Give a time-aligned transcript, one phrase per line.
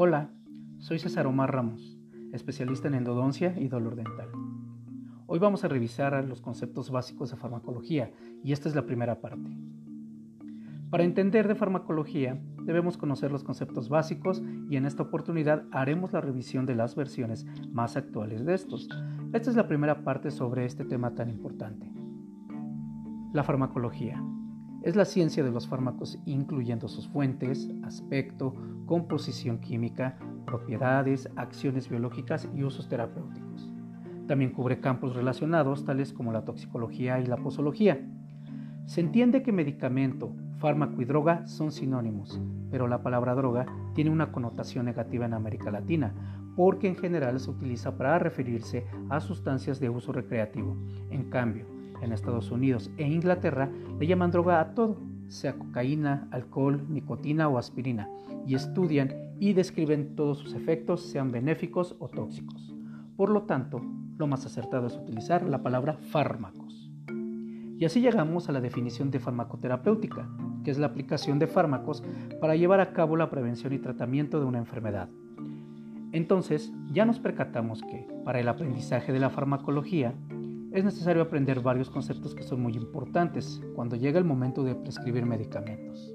[0.00, 0.30] Hola,
[0.78, 1.98] soy César Omar Ramos,
[2.32, 4.28] especialista en endodoncia y dolor dental.
[5.26, 8.12] Hoy vamos a revisar los conceptos básicos de farmacología
[8.44, 9.50] y esta es la primera parte.
[10.88, 14.40] Para entender de farmacología debemos conocer los conceptos básicos
[14.70, 18.88] y en esta oportunidad haremos la revisión de las versiones más actuales de estos.
[19.32, 21.90] Esta es la primera parte sobre este tema tan importante.
[23.32, 24.22] La farmacología.
[24.82, 28.54] Es la ciencia de los fármacos incluyendo sus fuentes, aspecto,
[28.86, 33.68] composición química, propiedades, acciones biológicas y usos terapéuticos.
[34.28, 38.00] También cubre campos relacionados tales como la toxicología y la posología.
[38.86, 42.40] Se entiende que medicamento, fármaco y droga son sinónimos,
[42.70, 46.14] pero la palabra droga tiene una connotación negativa en América Latina,
[46.54, 50.76] porque en general se utiliza para referirse a sustancias de uso recreativo.
[51.10, 56.84] En cambio, en Estados Unidos e Inglaterra le llaman droga a todo, sea cocaína, alcohol,
[56.88, 58.08] nicotina o aspirina,
[58.46, 62.74] y estudian y describen todos sus efectos, sean benéficos o tóxicos.
[63.16, 63.80] Por lo tanto,
[64.16, 66.90] lo más acertado es utilizar la palabra fármacos.
[67.78, 70.28] Y así llegamos a la definición de farmacoterapéutica,
[70.64, 72.02] que es la aplicación de fármacos
[72.40, 75.08] para llevar a cabo la prevención y tratamiento de una enfermedad.
[76.10, 80.14] Entonces, ya nos percatamos que, para el aprendizaje de la farmacología,
[80.72, 85.24] es necesario aprender varios conceptos que son muy importantes cuando llega el momento de prescribir
[85.24, 86.14] medicamentos.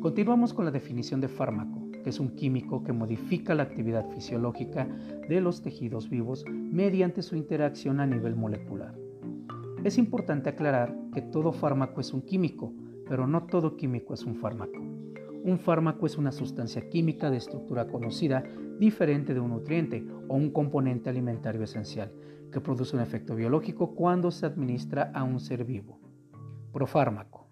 [0.00, 4.86] Continuamos con la definición de fármaco, que es un químico que modifica la actividad fisiológica
[5.28, 8.94] de los tejidos vivos mediante su interacción a nivel molecular.
[9.82, 12.74] Es importante aclarar que todo fármaco es un químico,
[13.08, 14.78] pero no todo químico es un fármaco.
[15.42, 18.44] Un fármaco es una sustancia química de estructura conocida
[18.78, 22.12] diferente de un nutriente o un componente alimentario esencial
[22.54, 25.98] que produce un efecto biológico cuando se administra a un ser vivo.
[26.72, 27.48] Profármaco.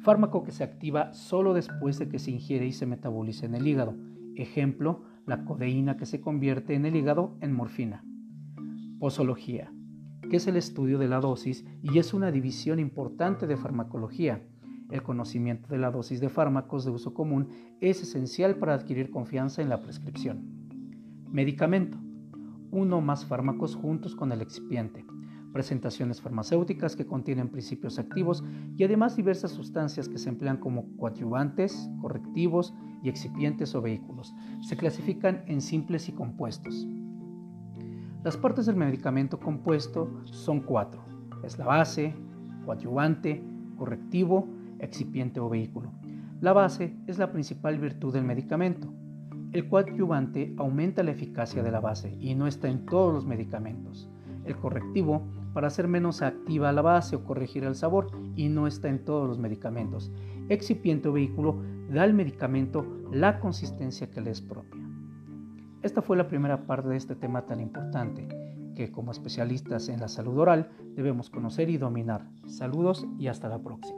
[0.00, 3.66] Fármaco que se activa solo después de que se ingiere y se metaboliza en el
[3.66, 3.94] hígado.
[4.34, 8.02] Ejemplo, la codeína que se convierte en el hígado en morfina.
[8.98, 9.70] Posología,
[10.30, 14.42] que es el estudio de la dosis y es una división importante de farmacología
[14.90, 17.48] el conocimiento de la dosis de fármacos de uso común
[17.82, 20.46] es esencial para adquirir confianza en la prescripción.
[21.30, 21.98] Medicamento.
[22.70, 25.04] Uno o más fármacos juntos con el excipiente.
[25.52, 28.44] Presentaciones farmacéuticas que contienen principios activos
[28.76, 34.34] y además diversas sustancias que se emplean como coadyuvantes, correctivos y excipientes o vehículos.
[34.60, 36.86] Se clasifican en simples y compuestos.
[38.24, 41.02] Las partes del medicamento compuesto son cuatro.
[41.42, 42.14] Es la base,
[42.66, 43.42] coadyuvante,
[43.76, 44.48] correctivo
[44.80, 45.92] excipiente o vehículo.
[46.40, 48.92] La base es la principal virtud del medicamento.
[49.52, 54.10] El coadyuvante aumenta la eficacia de la base y no está en todos los medicamentos.
[54.44, 55.22] El correctivo
[55.54, 59.26] para hacer menos activa la base o corregir el sabor y no está en todos
[59.26, 60.12] los medicamentos.
[60.50, 64.82] Excipiente o vehículo da al medicamento la consistencia que le es propia.
[65.82, 68.28] Esta fue la primera parte de este tema tan importante
[68.74, 72.28] que como especialistas en la salud oral debemos conocer y dominar.
[72.46, 73.97] Saludos y hasta la próxima.